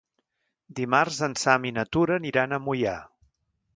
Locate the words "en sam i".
1.29-1.73